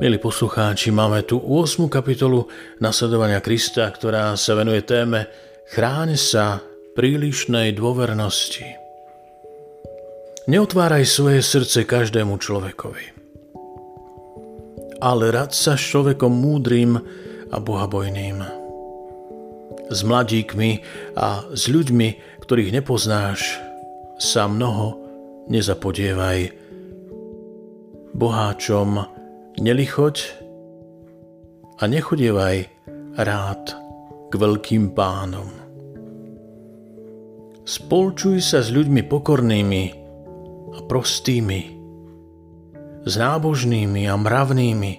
Milí 0.00 0.16
poslucháči, 0.16 0.88
máme 0.88 1.28
tu 1.28 1.36
8. 1.36 1.92
kapitolu 1.92 2.48
nasledovania 2.80 3.44
Krista, 3.44 3.84
ktorá 3.84 4.32
sa 4.32 4.56
venuje 4.56 4.80
téme 4.80 5.28
Chráň 5.76 6.16
sa 6.16 6.64
prílišnej 6.96 7.76
dôvernosti. 7.76 8.64
Neotváraj 10.48 11.04
svoje 11.04 11.44
srdce 11.44 11.84
každému 11.84 12.40
človekovi, 12.40 13.12
ale 15.04 15.36
rad 15.36 15.52
sa 15.52 15.76
s 15.76 15.84
človekom 15.92 16.32
múdrym 16.32 16.96
a 17.52 17.60
bohabojným. 17.60 18.40
S 19.92 20.00
mladíkmi 20.00 20.80
a 21.12 21.44
s 21.52 21.68
ľuďmi, 21.68 22.40
ktorých 22.40 22.72
nepoznáš, 22.72 23.60
sa 24.16 24.48
mnoho 24.48 24.96
nezapodievaj. 25.52 26.56
Boháčom 28.16 29.19
nelichoď 29.60 30.16
a 31.78 31.84
nechodievaj 31.84 32.56
rád 33.20 33.64
k 34.28 34.32
veľkým 34.32 34.96
pánom. 34.96 35.52
Spolčuj 37.68 38.40
sa 38.40 38.64
s 38.64 38.72
ľuďmi 38.72 39.04
pokornými 39.04 39.84
a 40.74 40.78
prostými, 40.88 41.60
s 43.04 43.12
nábožnými 43.20 44.08
a 44.08 44.16
mravnými 44.16 44.92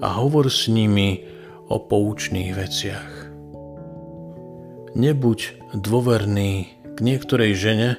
a 0.00 0.08
hovor 0.16 0.48
s 0.48 0.66
nimi 0.72 1.20
o 1.68 1.76
poučných 1.76 2.50
veciach. 2.56 3.12
Nebuď 4.96 5.38
dôverný 5.76 6.72
k 6.96 6.98
niektorej 7.04 7.52
žene, 7.52 7.90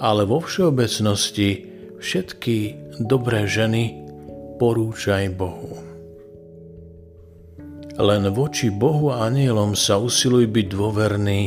ale 0.00 0.24
vo 0.24 0.40
všeobecnosti 0.40 1.68
všetky 2.00 2.56
dobré 2.98 3.46
ženy 3.46 4.01
porúčaj 4.56 5.32
Bohu. 5.36 5.78
Len 7.92 8.24
voči 8.32 8.72
Bohu 8.72 9.12
a 9.12 9.28
anielom 9.28 9.76
sa 9.76 10.00
usiluj 10.00 10.48
byť 10.48 10.66
dôverný 10.72 11.42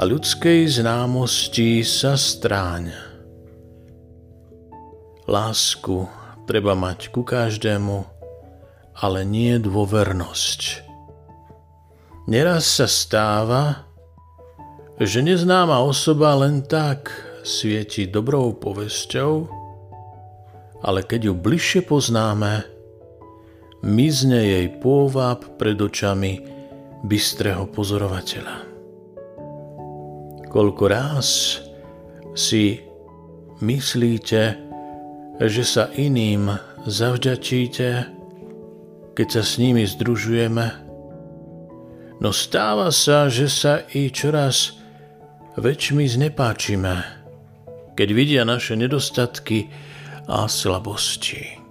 a 0.00 0.02
ľudskej 0.08 0.80
známosti 0.80 1.84
sa 1.84 2.16
stráň. 2.16 2.88
Lásku 5.28 6.08
treba 6.48 6.72
mať 6.72 7.12
ku 7.12 7.20
každému, 7.20 8.00
ale 8.96 9.20
nie 9.28 9.60
dôvernosť. 9.60 10.88
Neraz 12.26 12.80
sa 12.80 12.88
stáva, 12.88 13.84
že 14.96 15.20
neznáma 15.20 15.84
osoba 15.84 16.32
len 16.40 16.64
tak 16.64 17.12
svieti 17.44 18.08
dobrou 18.08 18.56
povesťou, 18.56 19.59
ale 20.80 21.04
keď 21.04 21.30
ju 21.30 21.34
bližšie 21.36 21.84
poznáme, 21.84 22.64
mizne 23.84 24.40
jej 24.40 24.66
pôvab 24.80 25.44
pred 25.56 25.76
očami 25.76 26.44
bystrého 27.04 27.68
pozorovateľa. 27.72 28.68
Koľko 30.50 30.84
ráz 30.90 31.60
si 32.34 32.82
myslíte, 33.62 34.42
že 35.40 35.64
sa 35.64 35.88
iným 35.96 36.52
zavďačíte, 36.84 37.88
keď 39.16 39.28
sa 39.28 39.42
s 39.44 39.56
nimi 39.56 39.84
združujeme, 39.84 40.66
no 42.20 42.30
stáva 42.32 42.92
sa, 42.92 43.32
že 43.32 43.48
sa 43.48 43.84
i 43.96 44.12
čoraz 44.12 44.80
väčšmi 45.56 46.04
znepáčime, 46.04 46.94
keď 47.96 48.08
vidia 48.12 48.42
naše 48.44 48.76
nedostatky 48.76 49.68
a 50.28 50.48
slabosti. 50.48 51.69